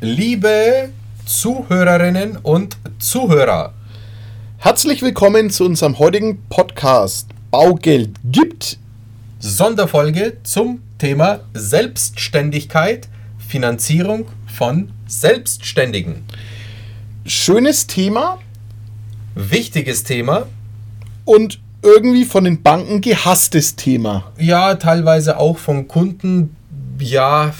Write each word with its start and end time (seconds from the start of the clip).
Liebe 0.00 0.90
Zuhörerinnen 1.24 2.36
und 2.36 2.76
Zuhörer, 2.98 3.72
Herzlich 4.58 5.00
willkommen 5.00 5.48
zu 5.48 5.64
unserem 5.64 5.98
heutigen 5.98 6.42
Podcast 6.50 7.30
Baugeld 7.50 8.10
gibt. 8.24 8.78
Sonderfolge 9.38 10.36
zum 10.42 10.82
Thema 10.98 11.40
Selbstständigkeit, 11.54 13.08
Finanzierung 13.38 14.26
von 14.46 14.90
Selbstständigen. 15.06 16.24
Schönes 17.24 17.86
Thema 17.86 18.38
Wichtiges 19.34 20.04
Thema, 20.04 20.46
und 21.24 21.58
irgendwie 21.82 22.26
von 22.26 22.44
den 22.44 22.62
Banken 22.62 23.00
gehasstes 23.00 23.76
Thema. 23.76 24.32
ja, 24.38 24.74
teilweise 24.74 25.38
auch 25.38 25.56
von 25.56 25.88
Kunden, 25.88 26.54
ja, 26.98 27.54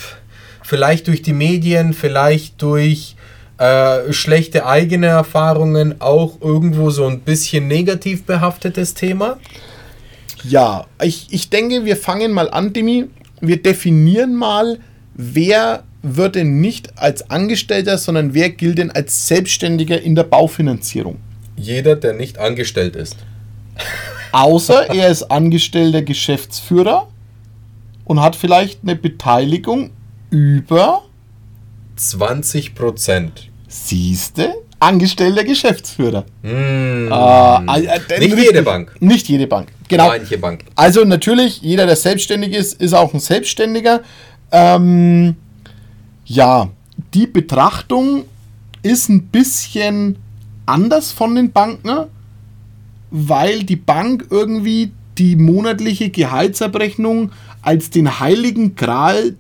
vielleicht 0.67 1.07
durch 1.07 1.23
die 1.23 1.33
Medien, 1.33 1.93
vielleicht 1.93 2.61
durch 2.61 3.15
äh, 3.59 4.13
schlechte 4.13 4.67
eigene 4.67 5.07
Erfahrungen, 5.07 6.01
auch 6.01 6.41
irgendwo 6.41 6.91
so 6.91 7.07
ein 7.07 7.21
bisschen 7.21 7.69
negativ 7.69 8.25
behaftetes 8.25 8.95
Thema. 8.95 9.39
Ja, 10.43 10.87
ich, 11.01 11.29
ich 11.31 11.51
denke, 11.51 11.85
wir 11.85 11.97
fangen 11.97 12.33
mal 12.33 12.51
an, 12.51 12.73
Demi. 12.73 13.07
Wir 13.41 13.63
definieren 13.63 14.35
mal, 14.35 14.79
wer 15.15 15.85
wird 16.03 16.35
denn 16.35 16.61
nicht 16.61 16.99
als 16.99 17.31
Angestellter, 17.31 17.97
sondern 17.99 18.35
wer 18.35 18.51
gilt 18.51 18.79
denn 18.79 18.91
als 18.91 19.29
Selbstständiger 19.29 20.01
in 20.01 20.15
der 20.15 20.25
Baufinanzierung. 20.25 21.19
Jeder, 21.57 21.97
der 21.97 22.13
nicht 22.13 22.39
angestellt 22.39 22.97
ist. 22.97 23.17
Außer 24.33 24.91
er 24.95 25.09
ist 25.09 25.25
angestellter 25.25 26.03
Geschäftsführer 26.03 27.09
und 28.05 28.21
hat 28.21 28.37
vielleicht 28.37 28.81
eine 28.83 28.97
Beteiligung 28.97 29.91
über, 30.37 31.03
20 31.97 32.75
Prozent. 32.75 33.51
siehste, 33.69 34.55
angestellter 34.79 35.45
Geschäftsführer. 35.45 36.27
Ah, 37.11 37.63
äh, 37.79 38.19
Nicht 38.21 38.37
jede 38.37 38.63
Bank. 38.63 38.95
Nicht 39.01 39.29
jede 39.29 39.47
Bank. 39.47 39.69
Genau. 39.89 40.09
Manche 40.09 40.37
Banken. 40.37 40.67
Also 40.75 41.05
natürlich, 41.05 41.63
jeder, 41.63 41.87
der 41.87 41.97
selbstständig 41.97 42.53
ist, 42.53 42.81
ist 42.81 42.93
auch 42.93 43.15
ein 43.15 43.21
Selbstständiger. 43.21 44.03
Ähm, 44.53 45.37
ja, 46.27 46.69
die 47.15 47.27
Betrachtung 47.27 48.25
ist 48.83 49.09
ein 49.09 49.29
bisschen 49.29 50.17
anders 50.67 51.13
von 51.13 51.35
den 51.35 51.51
Banken, 51.53 52.09
weil 53.11 53.63
die 53.63 53.77
Bank 53.77 54.27
irgendwie 54.31 54.93
die 55.17 55.37
monatliche 55.37 56.11
Gehaltsabrechnung 56.11 57.33
als 57.63 57.89
den 57.91 58.21
heiligen 58.21 58.75
Gral 58.77 59.37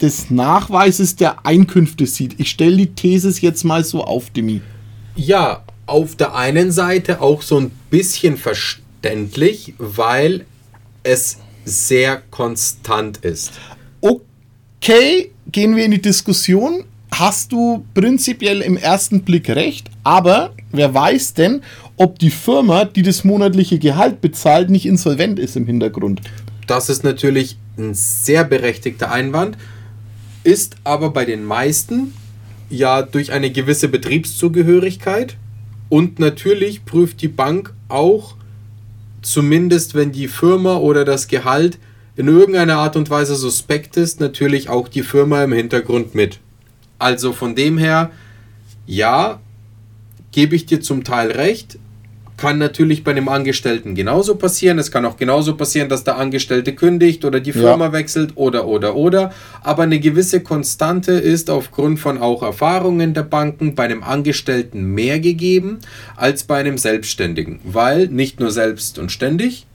des 0.00 0.30
Nachweises 0.30 1.16
der 1.16 1.44
Einkünfte 1.46 2.06
sieht. 2.06 2.38
Ich 2.38 2.50
stelle 2.50 2.76
die 2.76 2.94
These 2.94 3.32
jetzt 3.40 3.64
mal 3.64 3.84
so 3.84 4.04
auf, 4.04 4.30
Demi. 4.30 4.60
Ja, 5.16 5.64
auf 5.86 6.16
der 6.16 6.34
einen 6.34 6.70
Seite 6.70 7.20
auch 7.20 7.42
so 7.42 7.58
ein 7.58 7.70
bisschen 7.90 8.36
verständlich, 8.36 9.74
weil 9.78 10.44
es 11.02 11.38
sehr 11.64 12.22
konstant 12.30 13.18
ist. 13.18 13.52
Okay, 14.00 15.30
gehen 15.50 15.76
wir 15.76 15.84
in 15.84 15.90
die 15.90 16.02
Diskussion. 16.02 16.84
Hast 17.10 17.52
du 17.52 17.84
prinzipiell 17.94 18.60
im 18.60 18.76
ersten 18.76 19.22
Blick 19.22 19.48
recht, 19.48 19.88
aber 20.04 20.52
wer 20.72 20.92
weiß 20.92 21.34
denn, 21.34 21.62
ob 21.96 22.18
die 22.18 22.30
Firma, 22.30 22.84
die 22.84 23.02
das 23.02 23.24
monatliche 23.24 23.78
Gehalt 23.78 24.20
bezahlt, 24.20 24.70
nicht 24.70 24.86
insolvent 24.86 25.38
ist 25.38 25.56
im 25.56 25.66
Hintergrund? 25.66 26.20
Das 26.66 26.90
ist 26.90 27.02
natürlich 27.02 27.56
ein 27.78 27.94
sehr 27.94 28.44
berechtigter 28.44 29.10
Einwand, 29.10 29.56
ist 30.44 30.76
aber 30.84 31.10
bei 31.10 31.24
den 31.24 31.44
meisten 31.44 32.14
ja 32.70 33.02
durch 33.02 33.32
eine 33.32 33.50
gewisse 33.50 33.88
Betriebszugehörigkeit 33.88 35.36
und 35.88 36.18
natürlich 36.18 36.84
prüft 36.84 37.22
die 37.22 37.28
Bank 37.28 37.72
auch, 37.88 38.34
zumindest 39.22 39.94
wenn 39.94 40.12
die 40.12 40.28
Firma 40.28 40.76
oder 40.76 41.04
das 41.04 41.28
Gehalt 41.28 41.78
in 42.16 42.28
irgendeiner 42.28 42.78
Art 42.78 42.96
und 42.96 43.10
Weise 43.10 43.36
suspekt 43.36 43.96
ist, 43.96 44.20
natürlich 44.20 44.68
auch 44.68 44.88
die 44.88 45.02
Firma 45.02 45.42
im 45.44 45.52
Hintergrund 45.52 46.14
mit. 46.14 46.40
Also 46.98 47.32
von 47.32 47.54
dem 47.54 47.78
her, 47.78 48.10
ja, 48.86 49.40
gebe 50.32 50.56
ich 50.56 50.66
dir 50.66 50.80
zum 50.80 51.04
Teil 51.04 51.30
recht. 51.30 51.78
Kann 52.38 52.58
natürlich 52.58 53.04
bei 53.04 53.10
einem 53.10 53.28
Angestellten 53.28 53.94
genauso 53.94 54.36
passieren. 54.36 54.78
Es 54.78 54.90
kann 54.90 55.04
auch 55.04 55.16
genauso 55.16 55.56
passieren, 55.56 55.88
dass 55.88 56.04
der 56.04 56.16
Angestellte 56.16 56.72
kündigt 56.74 57.24
oder 57.24 57.40
die 57.40 57.52
Firma 57.52 57.86
Ja. 57.86 57.92
wechselt 57.92 58.32
oder 58.36 58.66
oder 58.66 58.94
oder. 58.94 59.32
Aber 59.62 59.82
eine 59.82 59.98
gewisse 59.98 60.40
Konstante 60.40 61.12
ist 61.12 61.50
aufgrund 61.50 61.98
von 61.98 62.16
auch 62.18 62.42
Erfahrungen 62.42 63.12
der 63.12 63.24
Banken 63.24 63.74
bei 63.74 63.84
einem 63.84 64.04
Angestellten 64.04 64.94
mehr 64.94 65.18
gegeben 65.18 65.80
als 66.16 66.44
bei 66.44 66.58
einem 66.58 66.78
Selbstständigen. 66.78 67.58
Weil 67.64 68.06
nicht 68.06 68.38
nur 68.38 68.52
selbst 68.52 68.98
und 68.98 69.12
ständig, 69.12 69.66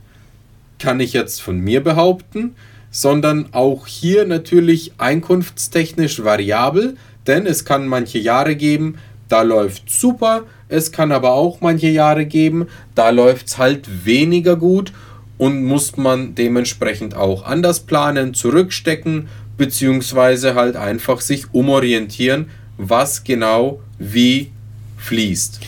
kann 0.80 1.00
ich 1.02 1.14
jetzt 1.14 1.42
von 1.42 1.60
mir 1.60 1.84
behaupten, 1.84 2.56
sondern 2.92 3.48
auch 3.52 3.88
hier 3.88 4.26
natürlich 4.26 4.94
einkunftstechnisch 5.00 6.24
variabel, 6.24 6.96
denn 7.28 7.46
es 7.46 7.66
kann 7.66 7.88
manche 7.88 8.20
Jahre 8.20 8.56
geben, 8.56 9.00
da 9.28 9.42
läuft 9.42 9.90
super, 9.90 10.44
es 10.74 10.92
kann 10.92 11.12
aber 11.12 11.34
auch 11.34 11.62
manche 11.62 11.90
Jahre 11.90 12.26
geben, 12.26 12.68
da 12.96 13.12
läuft 13.12 13.48
es 13.48 13.58
halt 13.60 14.06
weniger 14.06 14.56
gut 14.56 14.92
und 15.38 15.64
muss 15.64 15.98
man 15.98 16.34
dementsprechend 16.34 17.16
auch 17.16 17.46
anders 17.46 17.82
planen, 17.82 18.34
zurückstecken, 18.34 19.28
beziehungsweise 19.56 20.56
halt 20.56 20.76
einfach 20.76 21.22
sich 21.22 21.54
umorientieren, 21.54 22.50
was 22.78 23.24
genau 23.24 23.82
wie 24.00 24.52
fließt. 24.98 25.60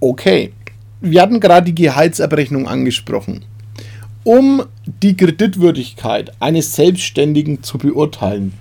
Okay, 0.00 0.52
wir 1.02 1.20
hatten 1.20 1.38
gerade 1.38 1.66
die 1.72 1.82
Gehaltsabrechnung 1.82 2.66
angesprochen. 2.66 3.44
Um 4.24 4.62
die 4.86 5.14
Kreditwürdigkeit 5.14 6.32
eines 6.40 6.74
Selbstständigen 6.74 7.62
zu 7.62 7.76
beurteilen, 7.76 8.54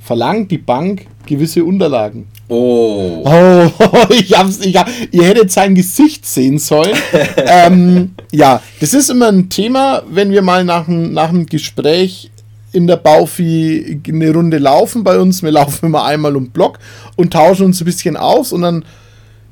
verlangt 0.00 0.50
die 0.50 0.58
Bank 0.58 1.06
gewisse 1.36 1.64
Unterlagen. 1.64 2.26
Oh, 2.48 3.22
Oh, 3.24 3.70
ich 4.10 4.36
hab's, 4.38 4.58
ich 4.60 4.76
hab, 4.76 4.88
ihr 5.10 5.24
hättet 5.24 5.50
sein 5.50 5.74
Gesicht 5.74 6.26
sehen 6.26 6.58
sollen. 6.58 6.96
ähm, 7.36 8.14
ja, 8.30 8.62
das 8.80 8.94
ist 8.94 9.10
immer 9.10 9.28
ein 9.28 9.48
Thema, 9.48 10.02
wenn 10.10 10.30
wir 10.30 10.42
mal 10.42 10.64
nach, 10.64 10.86
einem- 10.88 11.12
nach 11.12 11.28
einem 11.30 11.46
Gespräch 11.46 12.30
in 12.72 12.86
der 12.86 12.96
Baufi 12.96 14.00
eine 14.08 14.32
Runde 14.32 14.58
laufen 14.58 15.04
bei 15.04 15.18
uns. 15.18 15.42
Wir 15.42 15.50
laufen 15.50 15.86
immer 15.86 16.04
einmal 16.04 16.36
um 16.36 16.44
den 16.46 16.50
Block 16.52 16.78
und 17.16 17.32
tauschen 17.32 17.66
uns 17.66 17.80
ein 17.80 17.84
bisschen 17.84 18.16
aus 18.16 18.52
und 18.52 18.62
dann, 18.62 18.84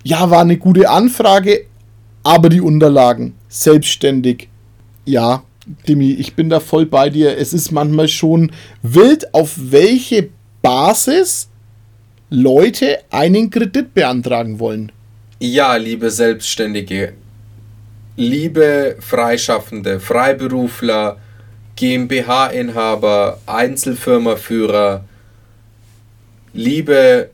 ja, 0.05 0.31
war 0.31 0.41
eine 0.41 0.57
gute 0.57 0.89
Anfrage, 0.89 1.67
aber 2.23 2.49
die 2.49 2.63
Unterlagen 2.63 3.35
selbstständig. 3.49 4.49
Ja, 5.05 5.43
Dimi, 5.87 6.13
ich 6.13 6.35
bin 6.35 6.49
da 6.49 6.61
voll 6.61 6.87
bei 6.87 7.11
dir. 7.11 7.37
Es 7.37 7.53
ist 7.53 7.71
manchmal 7.73 8.09
schon 8.09 8.53
wild, 8.83 9.35
auf 9.35 9.53
welche 9.57 10.31
Basis 10.63 11.49
Leute 12.33 13.01
einen 13.11 13.51
Kredit 13.51 13.93
beantragen 13.93 14.61
wollen. 14.61 14.93
Ja, 15.41 15.75
liebe 15.75 16.13
Selbstständige, 16.13 17.15
liebe 18.17 18.95
Freischaffende, 19.01 19.99
Freiberufler, 19.99 21.19
GmbH-Inhaber, 21.75 23.41
Einzelfirmaführer, 23.47 25.05
liebe 26.53 27.31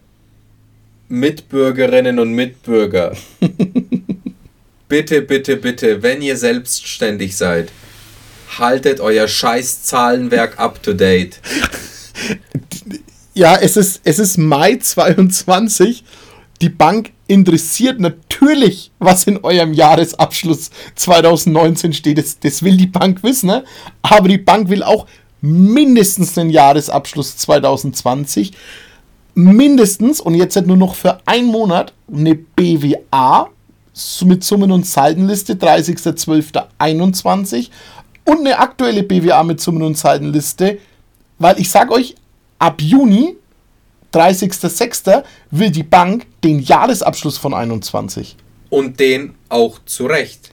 Mitbürgerinnen 1.09 2.19
und 2.19 2.33
Mitbürger, 2.33 3.15
bitte, 4.89 5.21
bitte, 5.21 5.59
bitte, 5.59 6.03
wenn 6.03 6.23
ihr 6.23 6.39
selbstständig 6.39 7.37
seid, 7.37 7.71
haltet 8.59 9.01
euer 9.01 9.29
scheiß 9.29 9.83
Zahlenwerk 9.83 10.59
up 10.59 10.83
to 10.83 10.95
date. 10.95 11.39
Ja, 13.37 13.55
es 13.55 13.77
ist, 13.77 14.01
es 14.03 14.19
ist 14.19 14.39
Mai 14.39 14.77
22. 14.77 16.03
Die 16.63 16.71
Bank 16.71 17.13
interessiert 17.27 18.01
natürlich, 18.01 18.91
was 18.99 19.27
in 19.27 19.45
eurem 19.45 19.75
Jahresabschluss 19.75 20.71
2019 20.95 21.93
steht. 21.93 22.17
Das, 22.17 22.41
das 22.41 22.63
will 22.63 22.79
die 22.79 22.87
Bank 22.87 23.23
wissen, 23.23 23.49
ne? 23.49 23.65
aber 24.01 24.29
die 24.29 24.39
Bank 24.39 24.71
will 24.71 24.83
auch 24.83 25.07
mindestens 25.43 26.39
einen 26.39 26.49
Jahresabschluss 26.49 27.37
2020. 27.37 28.53
Mindestens, 29.35 30.23
und 30.23 30.35
jetzt 30.35 30.57
halt 30.57 30.67
nur 30.67 30.79
noch 30.79 30.95
für 30.95 31.19
einen 31.27 31.49
Monat, 31.49 31.93
eine 32.11 32.37
BWA 32.37 33.51
mit 34.25 34.45
Summen- 34.45 34.73
und 34.73 34.87
Saldenliste 34.87 35.57
30.12.21 35.57 37.69
und 38.25 38.39
eine 38.39 38.59
aktuelle 38.59 39.03
BWA 39.03 39.43
mit 39.43 39.61
Summen- 39.61 39.83
und 39.83 39.99
Saldenliste, 39.99 40.79
weil 41.39 41.61
ich 41.61 41.69
sage 41.69 41.93
euch, 41.93 42.15
ab 42.59 42.81
Juni, 42.81 43.37
30.06., 44.13 45.23
will 45.51 45.71
die 45.71 45.83
Bank 45.83 46.27
den 46.43 46.61
Jahresabschluss 46.61 47.39
von 47.39 47.55
21. 47.55 48.37
Und 48.71 48.99
den 49.01 49.35
auch 49.49 49.79
zu 49.85 50.07
Recht. 50.07 50.53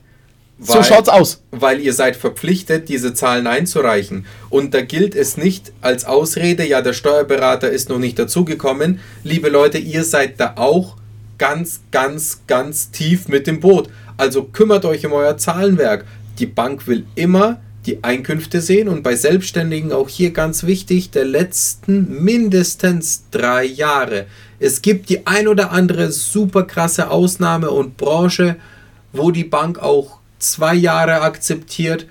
Weil, 0.57 0.77
so 0.77 0.83
schaut's 0.83 1.09
aus. 1.09 1.41
Weil 1.51 1.81
ihr 1.81 1.93
seid 1.93 2.15
verpflichtet, 2.15 2.87
diese 2.87 3.13
Zahlen 3.13 3.47
einzureichen. 3.47 4.25
Und 4.49 4.73
da 4.73 4.81
gilt 4.81 5.15
es 5.15 5.35
nicht 5.35 5.73
als 5.81 6.05
Ausrede, 6.05 6.65
ja, 6.65 6.81
der 6.81 6.93
Steuerberater 6.93 7.69
ist 7.69 7.89
noch 7.89 7.99
nicht 7.99 8.19
dazugekommen. 8.19 8.99
Liebe 9.23 9.49
Leute, 9.49 9.77
ihr 9.77 10.03
seid 10.03 10.39
da 10.39 10.53
auch 10.55 10.95
ganz, 11.37 11.81
ganz, 11.91 12.41
ganz 12.47 12.91
tief 12.91 13.27
mit 13.27 13.47
dem 13.47 13.59
Boot. 13.59 13.89
Also 14.15 14.43
kümmert 14.43 14.85
euch 14.85 15.05
um 15.05 15.13
euer 15.13 15.37
Zahlenwerk. 15.37 16.05
Die 16.39 16.45
Bank 16.45 16.87
will 16.87 17.05
immer 17.15 17.59
die 17.85 18.03
Einkünfte 18.03 18.61
sehen 18.61 18.87
und 18.87 19.03
bei 19.03 19.15
Selbstständigen 19.15 19.91
auch 19.91 20.09
hier 20.09 20.31
ganz 20.31 20.63
wichtig, 20.63 21.11
der 21.11 21.25
letzten 21.25 22.23
mindestens 22.23 23.25
drei 23.31 23.65
Jahre. 23.65 24.25
Es 24.59 24.81
gibt 24.81 25.09
die 25.09 25.27
ein 25.27 25.47
oder 25.47 25.71
andere 25.71 26.11
super 26.11 26.63
krasse 26.63 27.09
Ausnahme 27.09 27.69
und 27.69 27.97
Branche, 27.97 28.55
wo 29.11 29.31
die 29.31 29.43
Bank 29.43 29.79
auch 29.79 30.19
zwei 30.39 30.73
Jahre 30.73 31.21
akzeptiert 31.21 32.07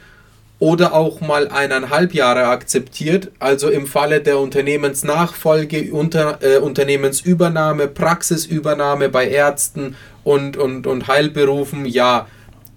oder 0.58 0.94
auch 0.94 1.20
mal 1.20 1.48
eineinhalb 1.48 2.14
Jahre 2.14 2.46
akzeptiert. 2.46 3.32
Also 3.38 3.68
im 3.68 3.86
Falle 3.86 4.20
der 4.20 4.38
Unternehmensnachfolge, 4.38 5.92
unter, 5.92 6.38
äh, 6.42 6.58
Unternehmensübernahme, 6.58 7.88
Praxisübernahme 7.88 9.08
bei 9.08 9.28
Ärzten 9.28 9.96
und, 10.22 10.56
und, 10.56 10.86
und 10.86 11.08
Heilberufen, 11.08 11.84
ja, 11.84 12.28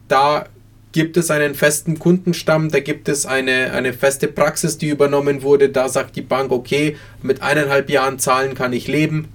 da 0.07 0.45
gibt 0.95 1.17
es 1.17 1.29
einen 1.29 1.53
festen 1.55 1.99
Kundenstamm, 1.99 2.71
da 2.71 2.79
gibt 2.79 3.09
es 3.09 3.25
eine, 3.25 3.73
eine 3.73 3.91
feste 3.91 4.29
Praxis, 4.29 4.77
die 4.77 4.87
übernommen 4.87 5.43
wurde. 5.43 5.67
Da 5.67 5.89
sagt 5.89 6.15
die 6.15 6.21
Bank, 6.21 6.53
okay, 6.53 6.95
mit 7.21 7.41
eineinhalb 7.41 7.89
Jahren 7.89 8.17
Zahlen 8.17 8.55
kann 8.55 8.71
ich 8.71 8.87
leben. 8.87 9.27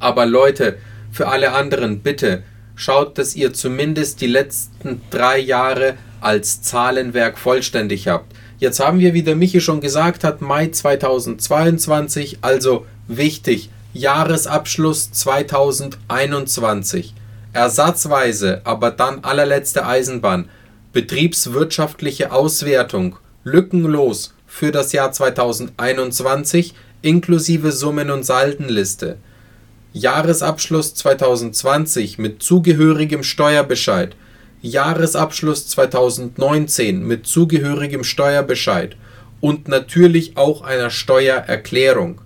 Aber 0.00 0.26
Leute, 0.26 0.78
für 1.12 1.28
alle 1.28 1.52
anderen, 1.52 2.00
bitte 2.00 2.42
schaut, 2.74 3.16
dass 3.16 3.36
ihr 3.36 3.54
zumindest 3.54 4.20
die 4.20 4.26
letzten 4.26 5.02
drei 5.10 5.38
Jahre 5.38 5.94
als 6.20 6.62
Zahlenwerk 6.62 7.38
vollständig 7.38 8.08
habt. 8.08 8.34
Jetzt 8.58 8.80
haben 8.80 8.98
wir, 8.98 9.14
wie 9.14 9.22
der 9.22 9.36
Michi 9.36 9.60
schon 9.60 9.80
gesagt 9.80 10.24
hat, 10.24 10.40
Mai 10.40 10.66
2022, 10.66 12.38
also 12.42 12.86
wichtig, 13.06 13.70
Jahresabschluss 13.94 15.12
2021. 15.12 17.14
Ersatzweise, 17.52 18.62
aber 18.64 18.90
dann 18.90 19.22
allerletzte 19.22 19.86
Eisenbahn. 19.86 20.48
Betriebswirtschaftliche 20.92 22.32
Auswertung, 22.32 23.16
lückenlos 23.44 24.34
für 24.46 24.72
das 24.72 24.92
Jahr 24.92 25.10
2021 25.10 26.74
inklusive 27.00 27.72
Summen- 27.72 28.10
und 28.10 28.24
Saldenliste. 28.24 29.16
Jahresabschluss 29.94 30.94
2020 30.94 32.18
mit 32.18 32.42
zugehörigem 32.42 33.22
Steuerbescheid, 33.22 34.14
Jahresabschluss 34.60 35.66
2019 35.68 37.06
mit 37.06 37.26
zugehörigem 37.26 38.04
Steuerbescheid 38.04 38.94
und 39.40 39.68
natürlich 39.68 40.36
auch 40.36 40.60
einer 40.60 40.90
Steuererklärung. 40.90 42.20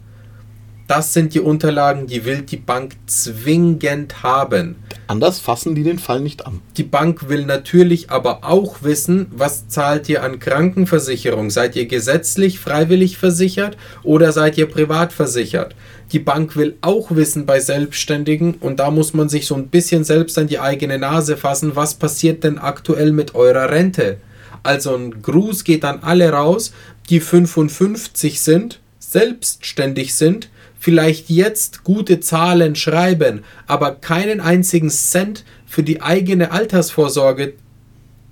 Das 0.88 1.12
sind 1.12 1.34
die 1.34 1.40
Unterlagen, 1.40 2.06
die 2.06 2.24
will 2.24 2.42
die 2.42 2.56
Bank 2.56 2.94
zwingend 3.06 4.22
haben. 4.22 4.76
Anders 5.08 5.40
fassen 5.40 5.74
die 5.74 5.82
den 5.82 5.98
Fall 5.98 6.20
nicht 6.20 6.46
an. 6.46 6.60
Die 6.76 6.84
Bank 6.84 7.28
will 7.28 7.44
natürlich 7.44 8.10
aber 8.10 8.44
auch 8.44 8.82
wissen, 8.82 9.26
was 9.32 9.66
zahlt 9.66 10.08
ihr 10.08 10.22
an 10.22 10.38
Krankenversicherung? 10.38 11.50
Seid 11.50 11.74
ihr 11.74 11.86
gesetzlich, 11.86 12.60
freiwillig 12.60 13.18
versichert 13.18 13.76
oder 14.04 14.30
seid 14.30 14.58
ihr 14.58 14.66
privat 14.66 15.12
versichert? 15.12 15.74
Die 16.12 16.20
Bank 16.20 16.54
will 16.54 16.76
auch 16.82 17.10
wissen 17.10 17.46
bei 17.46 17.58
Selbstständigen 17.58 18.54
und 18.54 18.78
da 18.78 18.92
muss 18.92 19.12
man 19.12 19.28
sich 19.28 19.46
so 19.46 19.56
ein 19.56 19.66
bisschen 19.66 20.04
selbst 20.04 20.38
an 20.38 20.46
die 20.46 20.60
eigene 20.60 20.98
Nase 20.98 21.36
fassen, 21.36 21.74
was 21.74 21.94
passiert 21.94 22.44
denn 22.44 22.58
aktuell 22.58 23.10
mit 23.10 23.34
eurer 23.34 23.70
Rente? 23.70 24.18
Also 24.62 24.94
ein 24.94 25.20
Gruß 25.20 25.64
geht 25.64 25.84
an 25.84 26.00
alle 26.02 26.30
raus, 26.30 26.72
die 27.10 27.18
55 27.18 28.40
sind, 28.40 28.80
selbstständig 29.00 30.14
sind, 30.14 30.48
vielleicht 30.78 31.30
jetzt 31.30 31.84
gute 31.84 32.20
Zahlen 32.20 32.76
schreiben, 32.76 33.44
aber 33.66 33.92
keinen 33.92 34.40
einzigen 34.40 34.90
Cent 34.90 35.44
für 35.66 35.82
die 35.82 36.02
eigene 36.02 36.52
Altersvorsorge 36.52 37.54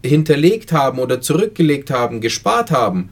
hinterlegt 0.05 0.73
haben 0.73 0.99
oder 0.99 1.21
zurückgelegt 1.21 1.91
haben, 1.91 2.21
gespart 2.21 2.71
haben. 2.71 3.09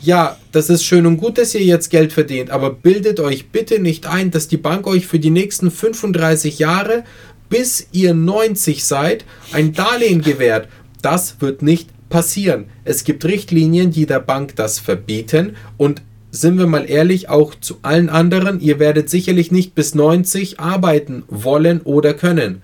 Ja, 0.00 0.36
das 0.50 0.68
ist 0.68 0.84
schön 0.84 1.06
und 1.06 1.16
gut, 1.18 1.38
dass 1.38 1.54
ihr 1.54 1.62
jetzt 1.62 1.90
Geld 1.90 2.12
verdient, 2.12 2.50
aber 2.50 2.70
bildet 2.70 3.20
euch 3.20 3.50
bitte 3.50 3.78
nicht 3.78 4.06
ein, 4.06 4.30
dass 4.30 4.48
die 4.48 4.56
Bank 4.56 4.86
euch 4.86 5.06
für 5.06 5.20
die 5.20 5.30
nächsten 5.30 5.70
35 5.70 6.58
Jahre, 6.58 7.04
bis 7.48 7.86
ihr 7.92 8.14
90 8.14 8.84
seid, 8.84 9.24
ein 9.52 9.74
Darlehen 9.74 10.22
gewährt. 10.22 10.68
Das 11.02 11.40
wird 11.40 11.62
nicht 11.62 11.88
passieren. 12.08 12.66
Es 12.84 13.04
gibt 13.04 13.24
Richtlinien, 13.24 13.90
die 13.90 14.06
der 14.06 14.20
Bank 14.20 14.56
das 14.56 14.78
verbieten 14.78 15.56
und 15.76 16.02
sind 16.34 16.58
wir 16.58 16.66
mal 16.66 16.88
ehrlich, 16.88 17.28
auch 17.28 17.54
zu 17.54 17.76
allen 17.82 18.08
anderen, 18.08 18.58
ihr 18.58 18.78
werdet 18.78 19.10
sicherlich 19.10 19.52
nicht 19.52 19.74
bis 19.74 19.94
90 19.94 20.58
arbeiten 20.58 21.24
wollen 21.28 21.82
oder 21.82 22.14
können. 22.14 22.62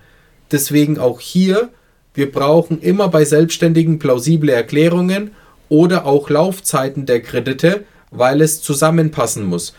Deswegen 0.51 0.97
auch 0.97 1.19
hier, 1.19 1.69
wir 2.15 2.31
brauchen 2.31 2.81
immer 2.81 3.09
bei 3.09 3.25
Selbstständigen 3.25 3.99
plausible 3.99 4.51
Erklärungen 4.51 5.31
oder 5.69 6.07
auch 6.07 6.31
Laufzeiten 6.31 7.05
der 7.05 7.21
Kredite, 7.21 7.85
weil 8.09 8.41
es 8.41 8.63
zusammenpassen 8.63 9.45
muss. 9.45 9.75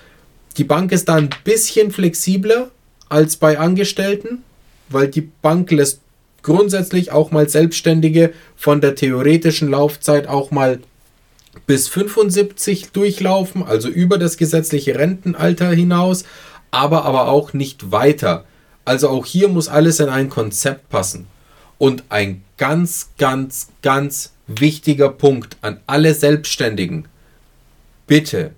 Die 0.57 0.65
Bank 0.65 0.93
ist 0.93 1.09
da 1.09 1.17
ein 1.17 1.31
bisschen 1.43 1.91
flexibler 1.91 2.71
als 3.09 3.37
bei 3.37 3.59
Angestellten, 3.59 4.45
weil 4.89 5.09
die 5.09 5.29
Bank 5.43 5.73
lässt 5.73 6.01
grundsätzlich 6.43 7.11
auch 7.11 7.33
mal 7.33 7.49
Selbstständige 7.49 8.33
von 8.55 8.81
der 8.81 8.95
theoretischen 8.95 9.69
Laufzeit 9.69 10.29
auch 10.29 10.53
mal 10.53 10.79
bis 11.67 11.88
75 11.88 12.91
durchlaufen, 12.93 13.62
also 13.62 13.88
über 13.88 14.19
das 14.19 14.37
gesetzliche 14.37 14.97
Rentenalter 14.99 15.70
hinaus, 15.70 16.25
aber 16.70 17.05
aber 17.05 17.29
auch 17.29 17.52
nicht 17.52 17.91
weiter. 17.93 18.44
Also 18.85 19.08
auch 19.08 19.26
hier 19.26 19.49
muss 19.49 19.69
alles 19.69 20.00
in 20.00 20.08
ein 20.08 20.31
Konzept 20.31 20.88
passen. 20.88 21.26
Und 21.79 22.05
ein 22.11 22.43
ganz, 22.56 23.11
ganz, 23.19 23.69
ganz 23.82 24.32
wichtiger 24.47 25.08
Punkt 25.08 25.56
an 25.62 25.81
alle 25.87 26.14
Selbstständigen. 26.14 27.06
Bitte, 28.06 28.53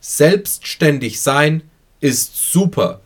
selbstständig 0.00 1.20
sein 1.20 1.62
ist 2.00 2.52
super. 2.52 3.00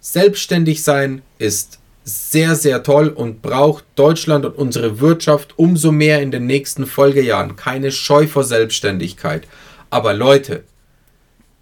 Selbstständig 0.00 0.82
sein 0.82 1.22
ist 1.38 1.77
sehr, 2.08 2.56
sehr 2.56 2.82
toll 2.82 3.08
und 3.08 3.42
braucht 3.42 3.84
Deutschland 3.94 4.44
und 4.44 4.56
unsere 4.56 5.00
Wirtschaft 5.00 5.54
umso 5.58 5.92
mehr 5.92 6.22
in 6.22 6.30
den 6.30 6.46
nächsten 6.46 6.86
Folgejahren. 6.86 7.56
Keine 7.56 7.92
Scheu 7.92 8.26
vor 8.26 8.44
Selbstständigkeit. 8.44 9.46
Aber 9.90 10.14
Leute, 10.14 10.64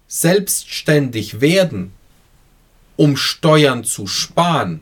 selbstständig 0.07 1.41
werden, 1.41 1.91
um 2.95 3.17
Steuern 3.17 3.83
zu 3.83 4.07
sparen, 4.07 4.81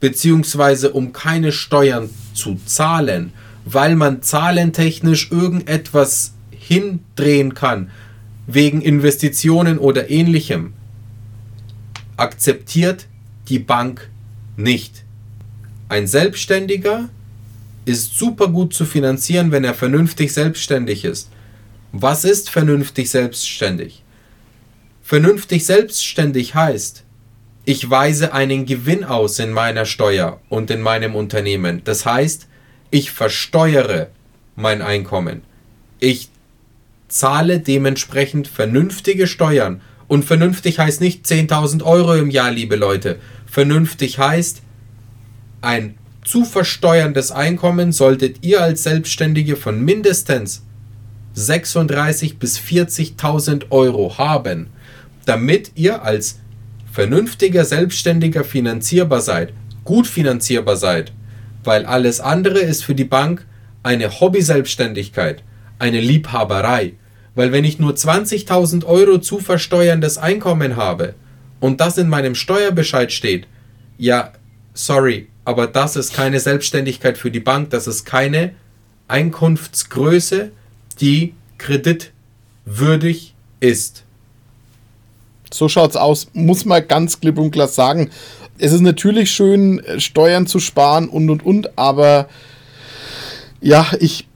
beziehungsweise 0.00 0.90
um 0.92 1.12
keine 1.12 1.52
Steuern 1.52 2.10
zu 2.32 2.58
zahlen, 2.66 3.32
weil 3.64 3.96
man 3.96 4.22
zahlentechnisch 4.22 5.30
irgendetwas 5.30 6.34
hindrehen 6.50 7.54
kann, 7.54 7.90
wegen 8.46 8.80
Investitionen 8.80 9.78
oder 9.78 10.10
ähnlichem, 10.10 10.74
akzeptiert 12.16 13.06
die 13.48 13.58
Bank 13.58 14.10
nicht. 14.56 15.04
Ein 15.88 16.06
Selbstständiger 16.06 17.08
ist 17.84 18.16
super 18.16 18.48
gut 18.48 18.74
zu 18.74 18.84
finanzieren, 18.84 19.52
wenn 19.52 19.64
er 19.64 19.74
vernünftig 19.74 20.32
selbstständig 20.32 21.04
ist. 21.04 21.30
Was 21.92 22.24
ist 22.24 22.50
vernünftig 22.50 23.10
selbstständig? 23.10 24.02
Vernünftig 25.02 25.66
selbstständig 25.66 26.54
heißt, 26.54 27.04
ich 27.66 27.88
weise 27.88 28.32
einen 28.32 28.66
Gewinn 28.66 29.04
aus 29.04 29.38
in 29.38 29.50
meiner 29.50 29.86
Steuer 29.86 30.40
und 30.48 30.70
in 30.70 30.80
meinem 30.80 31.14
Unternehmen. 31.14 31.82
Das 31.84 32.04
heißt, 32.04 32.46
ich 32.90 33.10
versteuere 33.10 34.08
mein 34.56 34.82
Einkommen. 34.82 35.42
Ich 35.98 36.28
zahle 37.08 37.60
dementsprechend 37.60 38.48
vernünftige 38.48 39.26
Steuern. 39.26 39.80
Und 40.08 40.24
vernünftig 40.24 40.78
heißt 40.78 41.00
nicht 41.00 41.24
10.000 41.24 41.82
Euro 41.82 42.14
im 42.14 42.30
Jahr, 42.30 42.50
liebe 42.50 42.76
Leute, 42.76 43.18
Vernünftig 43.54 44.18
heißt, 44.18 44.62
ein 45.60 45.94
zu 46.24 46.44
versteuerndes 46.44 47.30
Einkommen 47.30 47.92
solltet 47.92 48.38
ihr 48.44 48.60
als 48.60 48.82
Selbstständige 48.82 49.54
von 49.54 49.80
mindestens 49.80 50.64
36.000 51.36 52.38
bis 52.40 52.58
40.000 52.58 53.70
Euro 53.70 54.18
haben, 54.18 54.70
damit 55.24 55.70
ihr 55.76 56.02
als 56.02 56.40
vernünftiger 56.90 57.64
Selbstständiger 57.64 58.42
finanzierbar 58.42 59.20
seid, 59.20 59.52
gut 59.84 60.08
finanzierbar 60.08 60.76
seid, 60.76 61.12
weil 61.62 61.86
alles 61.86 62.18
andere 62.18 62.58
ist 62.58 62.82
für 62.82 62.96
die 62.96 63.04
Bank 63.04 63.46
eine 63.84 64.18
Hobby-Selbstständigkeit, 64.18 65.44
eine 65.78 66.00
Liebhaberei. 66.00 66.94
Weil 67.36 67.52
wenn 67.52 67.62
ich 67.62 67.78
nur 67.78 67.92
20.000 67.92 68.84
Euro 68.84 69.18
zu 69.18 69.38
versteuerndes 69.38 70.18
Einkommen 70.18 70.74
habe, 70.74 71.14
und 71.64 71.80
das 71.80 71.96
in 71.96 72.10
meinem 72.10 72.34
Steuerbescheid 72.34 73.10
steht, 73.10 73.46
ja, 73.96 74.34
sorry, 74.74 75.28
aber 75.46 75.66
das 75.66 75.96
ist 75.96 76.12
keine 76.12 76.38
Selbstständigkeit 76.38 77.16
für 77.16 77.30
die 77.30 77.40
Bank, 77.40 77.70
das 77.70 77.86
ist 77.86 78.04
keine 78.04 78.52
Einkunftsgröße, 79.08 80.50
die 81.00 81.32
kreditwürdig 81.56 83.34
ist. 83.60 84.04
So 85.50 85.70
schaut's 85.70 85.96
aus, 85.96 86.28
muss 86.34 86.66
man 86.66 86.86
ganz 86.86 87.18
klipp 87.18 87.38
und 87.38 87.52
klar 87.52 87.68
sagen. 87.68 88.10
Es 88.58 88.72
ist 88.72 88.82
natürlich 88.82 89.30
schön, 89.30 89.80
Steuern 89.96 90.46
zu 90.46 90.58
sparen 90.58 91.08
und 91.08 91.30
und 91.30 91.46
und, 91.46 91.78
aber 91.78 92.28
ja, 93.62 93.90
ich, 94.00 94.28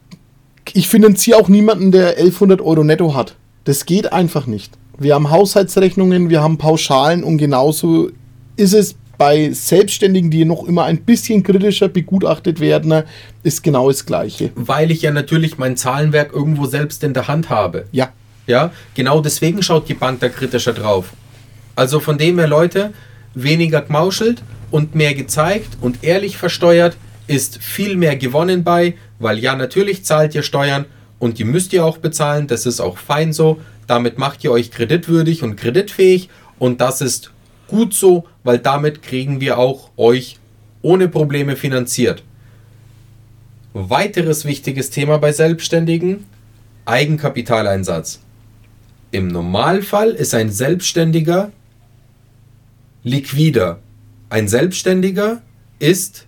ich 0.72 0.88
finanziere 0.88 1.38
auch 1.38 1.50
niemanden, 1.50 1.92
der 1.92 2.16
1100 2.16 2.62
Euro 2.62 2.84
netto 2.84 3.14
hat. 3.14 3.34
Das 3.64 3.84
geht 3.84 4.14
einfach 4.14 4.46
nicht. 4.46 4.78
Wir 5.00 5.14
haben 5.14 5.30
Haushaltsrechnungen, 5.30 6.28
wir 6.28 6.42
haben 6.42 6.58
Pauschalen 6.58 7.22
und 7.22 7.38
genauso 7.38 8.10
ist 8.56 8.74
es 8.74 8.96
bei 9.16 9.52
Selbstständigen, 9.52 10.28
die 10.28 10.44
noch 10.44 10.64
immer 10.64 10.84
ein 10.84 10.98
bisschen 10.98 11.44
kritischer 11.44 11.88
begutachtet 11.88 12.58
werden, 12.58 13.04
ist 13.44 13.62
genau 13.62 13.88
das 13.88 14.06
Gleiche. 14.06 14.50
Weil 14.56 14.90
ich 14.90 15.02
ja 15.02 15.12
natürlich 15.12 15.56
mein 15.56 15.76
Zahlenwerk 15.76 16.32
irgendwo 16.32 16.66
selbst 16.66 17.04
in 17.04 17.14
der 17.14 17.28
Hand 17.28 17.48
habe. 17.48 17.84
Ja. 17.92 18.12
Ja, 18.48 18.72
genau 18.94 19.20
deswegen 19.20 19.62
schaut 19.62 19.88
die 19.88 19.94
Bank 19.94 20.20
da 20.20 20.28
kritischer 20.28 20.72
drauf. 20.72 21.12
Also 21.76 22.00
von 22.00 22.18
dem 22.18 22.38
her, 22.38 22.48
Leute, 22.48 22.92
weniger 23.34 23.82
gemauschelt 23.82 24.42
und 24.70 24.96
mehr 24.96 25.14
gezeigt 25.14 25.76
und 25.80 26.02
ehrlich 26.02 26.38
versteuert 26.38 26.96
ist 27.28 27.62
viel 27.62 27.94
mehr 27.96 28.16
gewonnen 28.16 28.64
bei, 28.64 28.94
weil 29.20 29.38
ja, 29.38 29.54
natürlich 29.54 30.04
zahlt 30.04 30.34
ihr 30.34 30.42
Steuern 30.42 30.86
und 31.18 31.38
die 31.38 31.44
müsst 31.44 31.72
ihr 31.72 31.84
auch 31.84 31.98
bezahlen, 31.98 32.46
das 32.48 32.66
ist 32.66 32.80
auch 32.80 32.98
fein 32.98 33.32
so. 33.32 33.60
Damit 33.88 34.18
macht 34.18 34.44
ihr 34.44 34.52
euch 34.52 34.70
kreditwürdig 34.70 35.42
und 35.42 35.56
kreditfähig 35.56 36.28
und 36.58 36.80
das 36.80 37.00
ist 37.00 37.32
gut 37.66 37.94
so, 37.94 38.26
weil 38.44 38.58
damit 38.58 39.02
kriegen 39.02 39.40
wir 39.40 39.58
auch 39.58 39.90
euch 39.96 40.38
ohne 40.82 41.08
Probleme 41.08 41.56
finanziert. 41.56 42.22
Weiteres 43.72 44.44
wichtiges 44.44 44.90
Thema 44.90 45.18
bei 45.18 45.32
Selbstständigen, 45.32 46.26
Eigenkapitaleinsatz. 46.84 48.20
Im 49.10 49.28
Normalfall 49.28 50.10
ist 50.10 50.34
ein 50.34 50.50
Selbstständiger 50.50 51.50
liquider. 53.04 53.78
Ein 54.28 54.48
Selbstständiger 54.48 55.40
ist 55.78 56.26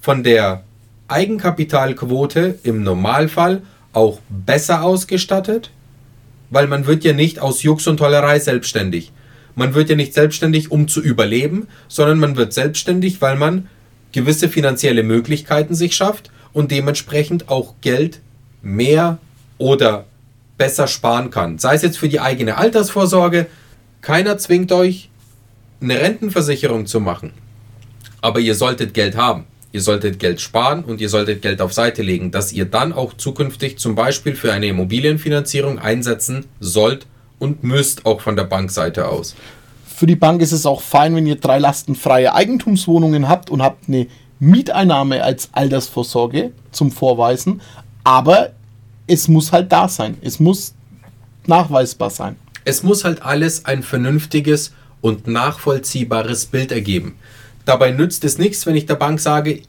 von 0.00 0.24
der 0.24 0.64
Eigenkapitalquote 1.06 2.58
im 2.64 2.82
Normalfall 2.82 3.62
auch 3.92 4.18
besser 4.28 4.82
ausgestattet, 4.82 5.70
weil 6.50 6.66
man 6.66 6.86
wird 6.86 7.04
ja 7.04 7.12
nicht 7.12 7.40
aus 7.40 7.62
Jux 7.62 7.86
und 7.86 7.98
Tollerei 7.98 8.38
selbstständig. 8.38 9.12
Man 9.54 9.74
wird 9.74 9.88
ja 9.88 9.96
nicht 9.96 10.14
selbstständig, 10.14 10.70
um 10.70 10.86
zu 10.86 11.00
überleben, 11.00 11.66
sondern 11.88 12.18
man 12.18 12.36
wird 12.36 12.52
selbstständig, 12.52 13.20
weil 13.22 13.36
man 13.36 13.68
gewisse 14.12 14.48
finanzielle 14.48 15.02
Möglichkeiten 15.02 15.74
sich 15.74 15.96
schafft 15.96 16.30
und 16.52 16.70
dementsprechend 16.70 17.48
auch 17.48 17.74
Geld 17.80 18.20
mehr 18.62 19.18
oder 19.58 20.04
besser 20.58 20.86
sparen 20.86 21.30
kann. 21.30 21.58
Sei 21.58 21.74
es 21.74 21.82
jetzt 21.82 21.98
für 21.98 22.08
die 22.08 22.20
eigene 22.20 22.56
Altersvorsorge. 22.56 23.46
Keiner 24.00 24.38
zwingt 24.38 24.72
euch, 24.72 25.10
eine 25.80 26.00
Rentenversicherung 26.00 26.86
zu 26.86 27.00
machen. 27.00 27.32
Aber 28.20 28.40
ihr 28.40 28.54
solltet 28.54 28.94
Geld 28.94 29.16
haben. 29.16 29.44
Ihr 29.76 29.82
solltet 29.82 30.18
Geld 30.18 30.40
sparen 30.40 30.84
und 30.84 31.02
ihr 31.02 31.10
solltet 31.10 31.42
Geld 31.42 31.60
auf 31.60 31.74
Seite 31.74 32.00
legen, 32.00 32.30
dass 32.30 32.50
ihr 32.50 32.64
dann 32.64 32.94
auch 32.94 33.12
zukünftig 33.12 33.76
zum 33.76 33.94
Beispiel 33.94 34.34
für 34.34 34.50
eine 34.50 34.68
Immobilienfinanzierung 34.68 35.78
einsetzen 35.78 36.46
sollt 36.60 37.06
und 37.38 37.62
müsst 37.62 38.06
auch 38.06 38.22
von 38.22 38.36
der 38.36 38.44
Bankseite 38.44 39.06
aus. 39.06 39.36
Für 39.84 40.06
die 40.06 40.16
Bank 40.16 40.40
ist 40.40 40.52
es 40.52 40.64
auch 40.64 40.80
fein, 40.80 41.14
wenn 41.14 41.26
ihr 41.26 41.36
drei 41.36 41.58
lastenfreie 41.58 42.34
Eigentumswohnungen 42.34 43.28
habt 43.28 43.50
und 43.50 43.60
habt 43.60 43.86
eine 43.86 44.06
Mieteinnahme 44.40 45.22
als 45.22 45.50
Altersvorsorge 45.52 46.52
zum 46.72 46.90
Vorweisen. 46.90 47.60
Aber 48.02 48.52
es 49.06 49.28
muss 49.28 49.52
halt 49.52 49.70
da 49.72 49.90
sein. 49.90 50.16
Es 50.22 50.40
muss 50.40 50.74
nachweisbar 51.44 52.08
sein. 52.08 52.36
Es 52.64 52.82
muss 52.82 53.04
halt 53.04 53.20
alles 53.20 53.66
ein 53.66 53.82
vernünftiges 53.82 54.72
und 55.02 55.26
nachvollziehbares 55.26 56.46
Bild 56.46 56.72
ergeben. 56.72 57.16
Dabei 57.66 57.90
nützt 57.90 58.24
es 58.24 58.38
nichts, 58.38 58.64
wenn 58.64 58.76
ich 58.76 58.86
der 58.86 58.94
Bank 58.94 59.20
sage, 59.20 59.60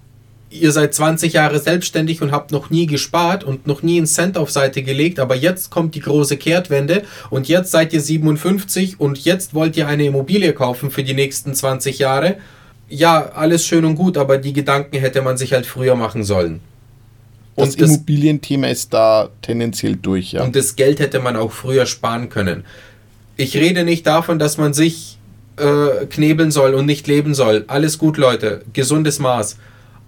ihr 0.50 0.72
seid 0.72 0.94
20 0.94 1.34
Jahre 1.34 1.60
selbstständig 1.60 2.22
und 2.22 2.32
habt 2.32 2.51
noch 2.51 2.70
nie 2.70 2.86
gespart 2.86 3.44
und 3.44 3.68
noch 3.68 3.82
nie 3.82 3.98
einen 3.98 4.08
Cent 4.08 4.38
auf 4.38 4.51
Seite 4.51 4.84
gelegt, 4.84 5.20
aber 5.20 5.36
jetzt 5.36 5.72
kommt 5.72 5.96
die 5.96 6.00
große 6.00 6.38
Kehrtwende 6.38 7.04
und 7.30 7.48
jetzt 7.48 7.72
seid 7.72 7.92
ihr 7.94 8.00
57 8.00 9.00
und 9.00 9.25
jetzt 9.25 9.54
wollt 9.54 9.75
ihr 9.75 9.88
eine 9.88 10.06
Immobilie 10.06 10.54
kaufen 10.54 10.92
für 10.92 11.04
die 11.04 11.13
nächsten 11.13 11.54
20 11.54 12.00
Jahre. 12.00 12.38
Ja, 12.88 13.32
alles 13.34 13.66
schön 13.66 13.84
und 13.84 13.96
gut, 13.96 14.18
aber 14.18 14.38
die 14.38 14.54
Gedanken 14.54 14.98
hätte 14.98 15.22
man 15.22 15.38
sich 15.38 15.54
halt 15.54 15.66
früher 15.66 15.96
machen 15.96 16.24
sollen. 16.24 16.62
Und 17.56 17.70
das, 17.70 17.75
das 17.75 17.89
Immobilienthema 17.89 18.68
ist 18.68 18.94
da 18.94 19.30
tendenziell 19.42 19.96
durch, 19.96 20.34
ja. 20.34 20.44
Und 20.44 20.56
das 20.56 20.75
Geld 20.75 21.00
hätte 21.00 21.20
man 21.20 21.36
auch 21.36 21.51
früher 21.51 21.88
sparen 21.88 22.30
können. 22.30 22.63
Ich 23.36 23.58
rede 23.58 23.84
nicht 23.84 24.06
davon, 24.06 24.39
dass 24.39 24.58
man 24.58 24.74
sich 24.74 25.17
äh, 25.58 26.06
knebeln 26.06 26.52
soll 26.52 26.74
und 26.74 26.86
nicht 26.86 27.08
leben 27.08 27.34
soll. 27.34 27.66
Alles 27.68 27.98
gut, 27.98 28.18
Leute. 28.18 28.64
Gesundes 28.74 29.20
Maß 29.20 29.58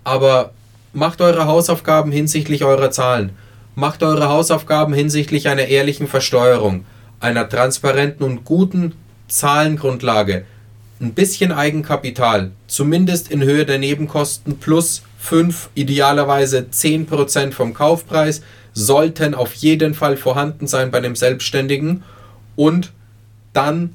aber 0.10 0.52
macht 0.94 1.22
eure 1.22 1.46
Hausaufgaben 1.46 2.12
hinsichtlich 2.12 2.64
eurer 2.64 2.92
Zahlen. 2.92 3.32
Macht 3.76 4.02
eure 4.04 4.28
Hausaufgaben 4.28 4.94
hinsichtlich 4.94 5.48
einer 5.48 5.66
ehrlichen 5.68 6.08
Versteuerung, 6.08 6.86
einer 7.20 7.48
transparenten 7.48 8.26
und 8.26 8.44
guten 8.44 8.94
Zahlengrundlage. 9.28 10.46
Ein 11.00 11.14
bisschen 11.14 11.52
Eigenkapital, 11.52 12.52
zumindest 12.68 13.32
in 13.32 13.44
Höhe 13.44 13.66
der 13.66 13.78
Nebenkosten 13.78 14.58
plus 14.58 15.04
5, 15.20 15.70
idealerweise 15.76 16.66
10% 16.72 17.52
vom 17.52 17.74
Kaufpreis, 17.74 18.42
sollten 18.74 19.36
auf 19.36 19.54
jeden 19.54 19.94
Fall 19.94 20.18
vorhanden 20.18 20.68
sein 20.68 20.92
bei 20.92 21.00
dem 21.00 21.16
Selbstständigen. 21.16 22.04
Und 22.56 22.92
dann 23.54 23.94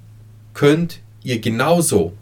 könnt 0.55 1.01
ihr 1.25 1.41
genauso 1.41 2.13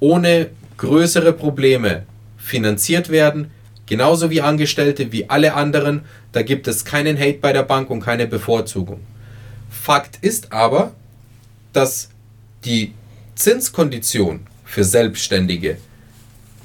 ohne 0.00 0.50
größere 0.76 1.32
Probleme 1.32 2.02
finanziert 2.36 3.08
werden, 3.08 3.50
genauso 3.86 4.28
wie 4.30 4.42
Angestellte, 4.42 5.12
wie 5.12 5.30
alle 5.30 5.54
anderen. 5.54 6.02
Da 6.32 6.42
gibt 6.42 6.66
es 6.68 6.84
keinen 6.84 7.18
Hate 7.18 7.38
bei 7.40 7.52
der 7.52 7.62
Bank 7.62 7.88
und 7.88 8.00
keine 8.00 8.26
Bevorzugung. 8.26 9.00
Fakt 9.70 10.18
ist 10.20 10.52
aber, 10.52 10.92
dass 11.72 12.10
die 12.64 12.92
Zinskondition 13.34 14.40
für 14.64 14.84
Selbstständige 14.84 15.78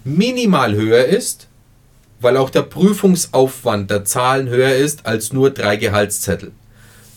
minimal 0.04 0.76
höher 0.76 1.06
ist, 1.06 1.48
weil 2.20 2.38
auch 2.38 2.50
der 2.50 2.64
Prüfungsaufwand 2.64 3.92
der 3.92 4.06
Zahlen 4.06 4.50
höher 4.50 4.76
ist 4.76 5.06
als 5.06 5.34
nur 5.34 5.52
drei 5.52 5.76
Gehaltszettel. 5.76 6.52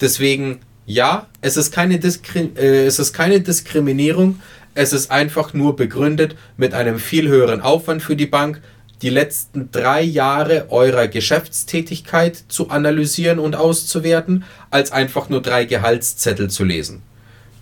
Deswegen 0.00 0.60
ja, 0.90 1.28
es 1.40 1.56
ist 1.56 1.72
keine, 1.72 2.00
Diskri 2.00 2.50
äh, 2.56 2.84
es 2.84 2.98
ist 2.98 3.12
keine 3.12 3.40
Diskriminierung, 3.40 4.40
es 4.74 4.92
ist 4.92 5.10
einfach 5.10 5.54
nur 5.54 5.76
begründet 5.76 6.36
mit 6.56 6.74
einem 6.74 6.98
viel 6.98 7.28
höheren 7.28 7.60
Aufwand 7.60 8.02
für 8.02 8.16
die 8.16 8.26
Bank, 8.26 8.60
die 9.00 9.08
letzten 9.08 9.70
drei 9.70 10.02
Jahre 10.02 10.66
eurer 10.70 11.06
Geschäftstätigkeit 11.06 12.36
zu 12.48 12.70
analysieren 12.70 13.38
und 13.38 13.54
auszuwerten, 13.54 14.44
als 14.70 14.90
einfach 14.90 15.28
nur 15.28 15.40
drei 15.40 15.64
Gehaltszettel 15.64 16.50
zu 16.50 16.64
lesen. 16.64 17.02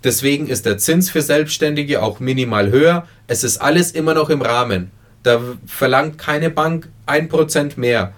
Deswegen 0.02 0.46
ist 0.46 0.64
der 0.64 0.78
Zins 0.78 1.10
für 1.10 1.22
Selbstständige 1.22 2.02
auch 2.02 2.20
minimal 2.20 2.70
höher. 2.70 3.06
Es 3.26 3.44
ist 3.44 3.58
alles 3.58 3.92
immer 3.92 4.14
noch 4.14 4.30
im 4.30 4.40
Rahmen. 4.40 4.90
Da 5.22 5.40
verlangt 5.66 6.16
keine 6.16 6.48
Bank 6.48 6.88
ein 7.04 7.28
Prozent 7.28 7.76
mehr. 7.76 8.14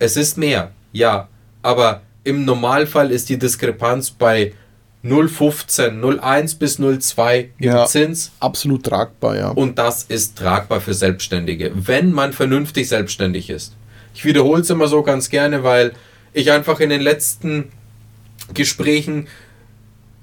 Es 0.00 0.16
ist 0.16 0.38
mehr, 0.38 0.72
ja. 0.92 1.28
Aber 1.62 2.02
im 2.24 2.44
Normalfall 2.44 3.10
ist 3.10 3.28
die 3.28 3.38
Diskrepanz 3.38 4.10
bei 4.10 4.52
0,15, 5.04 6.00
0,1 6.00 6.58
bis 6.58 6.78
0,2 6.78 7.48
im 7.58 7.64
Ja, 7.64 7.86
Zins. 7.86 8.32
Absolut 8.38 8.84
tragbar, 8.84 9.36
ja. 9.36 9.48
Und 9.48 9.78
das 9.78 10.02
ist 10.04 10.36
tragbar 10.36 10.80
für 10.80 10.92
Selbstständige, 10.92 11.72
wenn 11.74 12.12
man 12.12 12.32
vernünftig 12.32 12.88
selbstständig 12.88 13.48
ist. 13.48 13.74
Ich 14.14 14.24
wiederhole 14.24 14.60
es 14.60 14.70
immer 14.70 14.88
so 14.88 15.02
ganz 15.02 15.30
gerne, 15.30 15.64
weil 15.64 15.92
ich 16.34 16.50
einfach 16.50 16.80
in 16.80 16.90
den 16.90 17.00
letzten 17.00 17.72
Gesprächen 18.52 19.28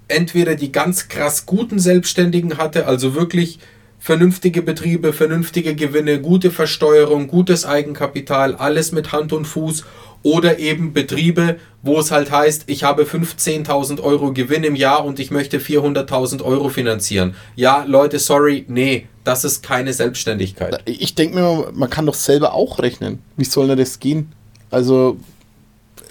entweder 0.07 0.55
die 0.55 0.71
ganz 0.71 1.07
krass 1.07 1.45
guten 1.45 1.79
Selbstständigen 1.79 2.57
hatte, 2.57 2.85
also 2.85 3.15
wirklich 3.15 3.59
vernünftige 4.07 4.61
Betriebe, 4.61 5.11
vernünftige 5.11 5.75
Gewinne, 5.75 6.21
gute 6.21 6.49
Versteuerung, 6.49 7.27
gutes 7.27 7.65
Eigenkapital, 7.65 8.55
alles 8.55 8.93
mit 8.93 9.11
Hand 9.11 9.33
und 9.33 9.43
Fuß 9.43 9.83
oder 10.23 10.59
eben 10.59 10.93
Betriebe, 10.93 11.57
wo 11.81 11.99
es 11.99 12.09
halt 12.09 12.31
heißt, 12.31 12.63
ich 12.67 12.85
habe 12.85 13.03
15.000 13.03 14.01
Euro 14.01 14.31
Gewinn 14.31 14.63
im 14.63 14.77
Jahr 14.77 15.03
und 15.03 15.19
ich 15.19 15.29
möchte 15.29 15.59
400.000 15.59 16.41
Euro 16.41 16.69
finanzieren. 16.69 17.35
Ja, 17.57 17.83
Leute, 17.85 18.19
sorry, 18.19 18.63
nee, 18.69 19.07
das 19.25 19.43
ist 19.43 19.61
keine 19.61 19.91
Selbstständigkeit. 19.91 20.81
Ich 20.85 21.13
denke 21.13 21.35
mir, 21.35 21.71
man 21.73 21.89
kann 21.89 22.05
doch 22.05 22.15
selber 22.15 22.53
auch 22.53 22.79
rechnen. 22.79 23.19
Wie 23.35 23.43
soll 23.43 23.67
denn 23.67 23.77
das 23.77 23.99
gehen? 23.99 24.31
Also, 24.71 25.17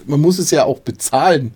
man 0.04 0.20
muss 0.20 0.38
es 0.38 0.50
ja 0.50 0.64
auch 0.64 0.80
bezahlen. 0.80 1.54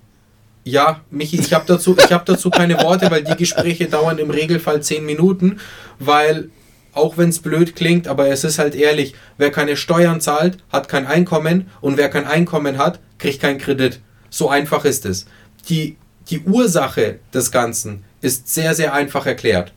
Ja, 0.65 1.01
Michi, 1.11 1.41
ich 1.41 1.53
habe 1.53 1.65
dazu, 1.67 1.97
hab 1.97 2.27
dazu 2.27 2.51
keine 2.51 2.83
Worte, 2.83 3.11
weil 3.11 3.25
die 3.25 3.37
Gespräche 3.37 3.87
dauern 3.87 4.19
im 4.19 4.31
Regelfall 4.31 4.83
10 4.83 5.05
Minuten, 5.07 5.59
weil 5.99 6.51
auch 6.93 7.17
wenn 7.17 7.29
es 7.29 7.39
blöd 7.39 7.77
klingt, 7.77 8.09
aber 8.09 8.29
es 8.29 8.45
ist 8.45 8.59
halt 8.59 8.75
ehrlich, 8.75 9.15
wer 9.39 9.51
keine 9.51 9.77
Steuern 9.77 10.21
zahlt, 10.21 10.59
hat 10.71 10.89
kein 10.89 11.07
Einkommen 11.07 11.71
und 11.81 11.97
wer 11.97 12.09
kein 12.09 12.27
Einkommen 12.27 12.79
hat, 12.79 12.99
kriegt 13.19 13.41
keinen 13.41 13.59
Kredit. 13.59 14.01
So 14.29 14.49
einfach 14.49 14.85
ist 14.85 15.07
es. 15.07 15.27
Die, 15.69 15.97
die 16.29 16.41
Ursache 16.41 17.21
des 17.33 17.51
Ganzen 17.51 18.05
ist 18.21 18.53
sehr, 18.53 18.75
sehr 18.75 18.93
einfach 18.93 19.27
erklärt. 19.27 19.73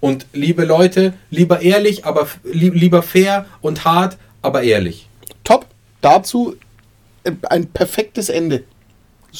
Und 0.00 0.26
liebe 0.32 0.64
Leute, 0.64 1.12
lieber 1.30 1.60
ehrlich, 1.60 2.04
aber 2.04 2.26
lieber 2.44 3.02
fair 3.02 3.46
und 3.60 3.84
hart, 3.84 4.16
aber 4.42 4.62
ehrlich. 4.62 5.08
Top. 5.44 5.66
Dazu 6.00 6.56
äh, 7.24 7.32
ein 7.48 7.66
perfektes 7.66 8.30
Ende. 8.30 8.64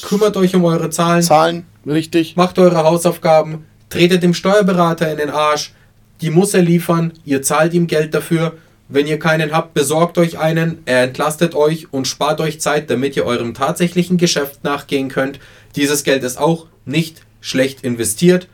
Kümmert 0.01 0.37
euch 0.37 0.55
um 0.55 0.63
eure 0.63 0.89
Zahlen. 0.89 1.21
Zahlen, 1.21 1.65
richtig. 1.85 2.35
Macht 2.35 2.59
eure 2.59 2.83
Hausaufgaben. 2.83 3.65
Tretet 3.89 4.23
dem 4.23 4.33
Steuerberater 4.33 5.11
in 5.11 5.17
den 5.17 5.29
Arsch. 5.29 5.73
Die 6.21 6.29
muss 6.29 6.53
er 6.53 6.61
liefern. 6.61 7.13
Ihr 7.25 7.41
zahlt 7.41 7.73
ihm 7.73 7.87
Geld 7.87 8.13
dafür. 8.13 8.53
Wenn 8.87 9.07
ihr 9.07 9.19
keinen 9.19 9.53
habt, 9.53 9.73
besorgt 9.73 10.17
euch 10.17 10.37
einen. 10.37 10.79
Er 10.85 11.03
entlastet 11.03 11.55
euch 11.55 11.93
und 11.93 12.07
spart 12.07 12.41
euch 12.41 12.59
Zeit, 12.59 12.89
damit 12.89 13.15
ihr 13.15 13.25
eurem 13.25 13.53
tatsächlichen 13.53 14.17
Geschäft 14.17 14.63
nachgehen 14.63 15.09
könnt. 15.09 15.39
Dieses 15.75 16.03
Geld 16.03 16.23
ist 16.23 16.37
auch 16.37 16.67
nicht 16.85 17.21
schlecht 17.39 17.83
investiert, 17.83 18.47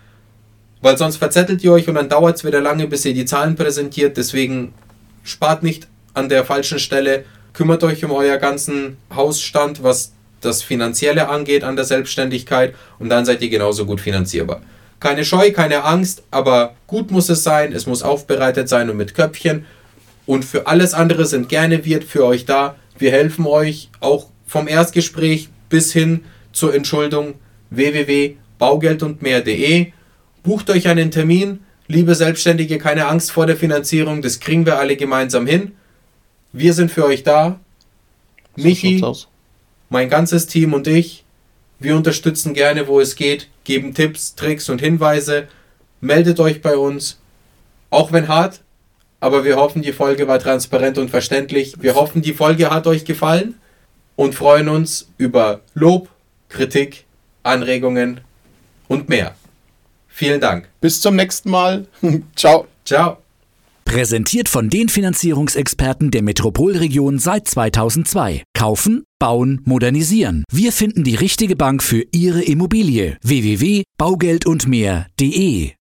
weil 0.82 0.98
sonst 0.98 1.18
verzettelt 1.18 1.64
ihr 1.64 1.72
euch 1.72 1.88
und 1.88 1.96
dann 1.96 2.10
dauert 2.10 2.38
es 2.38 2.44
wieder 2.44 2.62
lange, 2.62 2.88
bis 2.88 3.04
ihr 3.06 3.14
die 3.14 3.26
Zahlen 3.26 3.56
präsentiert. 3.56 4.16
Deswegen 4.16 4.74
spart 5.24 5.64
nicht 5.64 5.88
an 6.14 6.30
der 6.30 6.46
falschen 6.46 6.80
Stelle. 6.80 7.26
Kümmert 7.54 7.84
euch 7.84 8.06
um 8.06 8.12
euer 8.12 8.38
ganzen 8.38 8.98
Hausstand, 9.14 9.82
was 9.82 10.14
das 10.42 10.62
Finanzielle 10.62 11.30
angeht 11.30 11.64
an 11.64 11.76
der 11.76 11.86
Selbstständigkeit 11.86 12.76
und 13.00 13.10
dann 13.10 13.26
seid 13.26 13.42
ihr 13.42 13.50
genauso 13.50 13.86
gut 13.86 14.02
finanzierbar. 14.02 14.62
Keine 15.00 15.26
Scheu, 15.26 15.52
keine 15.52 15.84
Angst, 15.84 16.24
aber 16.32 16.76
gut 16.88 17.12
muss 17.12 17.30
es 17.30 17.44
sein, 17.44 17.72
es 17.72 17.86
muss 17.86 18.02
aufbereitet 18.02 18.68
sein 18.68 18.90
und 18.90 18.98
mit 18.98 19.14
Köpfchen. 19.14 19.66
Und 20.26 20.44
für 20.44 20.68
alles 20.68 20.94
andere 20.94 21.26
sind 21.26 21.50
gerne 21.50 21.86
wir 21.86 22.02
für 22.02 22.26
euch 22.26 22.46
da. 22.46 22.76
Wir 22.98 23.12
helfen 23.12 23.46
euch 23.46 23.90
auch 24.00 24.28
vom 24.48 24.68
Erstgespräch 24.68 25.50
bis 25.70 25.94
hin 25.94 26.24
zur 26.52 26.74
Entschuldung 26.74 27.36
www.baugeldundmehr.de. 27.70 29.92
Bucht 30.44 30.70
euch 30.70 30.88
einen 30.88 31.12
Termin. 31.12 31.60
Liebe 31.88 32.16
Selbstständige, 32.16 32.80
keine 32.80 33.08
Angst 33.08 33.32
vor 33.32 33.46
der 33.46 33.56
Finanzierung, 33.56 34.22
das 34.22 34.42
kriegen 34.42 34.66
wir 34.66 34.78
alle 34.78 34.98
gemeinsam 34.98 35.48
hin. 35.48 35.72
Wir 36.52 36.74
sind 36.74 36.92
für 36.92 37.06
euch 37.06 37.24
da. 37.24 37.62
Michi, 38.58 39.02
mein 39.90 40.10
ganzes 40.10 40.48
Team 40.48 40.74
und 40.74 40.88
ich, 40.88 41.24
wir 41.80 41.96
unterstützen 41.96 42.54
gerne, 42.54 42.88
wo 42.88 43.00
es 43.00 43.16
geht, 43.16 43.50
geben 43.64 43.94
Tipps, 43.94 44.36
Tricks 44.36 44.70
und 44.70 44.82
Hinweise. 44.82 45.48
Meldet 46.02 46.40
euch 46.40 46.62
bei 46.62 46.78
uns, 46.78 47.20
auch 47.90 48.12
wenn 48.12 48.28
hart, 48.28 48.62
aber 49.20 49.44
wir 49.44 49.56
hoffen, 49.56 49.82
die 49.82 49.94
Folge 49.94 50.28
war 50.28 50.40
transparent 50.40 50.98
und 50.98 51.10
verständlich. 51.10 51.76
Wir 51.80 51.96
hoffen, 51.96 52.22
die 52.22 52.34
Folge 52.34 52.70
hat 52.70 52.88
euch 52.88 53.06
gefallen 53.06 53.56
und 54.16 54.36
freuen 54.36 54.70
uns 54.70 55.10
über 55.18 55.62
Lob, 55.74 56.10
Kritik, 56.50 57.06
Anregungen 57.44 58.22
und 58.88 59.10
mehr. 59.10 59.36
Vielen 60.08 60.42
Dank. 60.42 60.70
Bis 60.82 61.02
zum 61.02 61.16
nächsten 61.16 61.50
Mal. 61.50 61.88
Ciao. 62.36 62.68
Ciao. 62.86 63.18
Präsentiert 63.86 64.50
von 64.50 64.70
den 64.70 64.90
Finanzierungsexperten 64.90 66.12
der 66.12 66.22
Metropolregion 66.22 67.20
seit 67.20 67.48
2002. 67.48 68.44
Kaufen, 68.58 69.04
bauen, 69.20 69.62
modernisieren. 69.66 70.44
Wir 70.52 70.72
finden 70.72 71.04
die 71.04 71.14
richtige 71.14 71.56
Bank 71.56 71.84
für 71.84 72.04
Ihre 72.12 72.42
Immobilie. 72.42 73.20
www.baugeldundmehr.de 73.22 75.74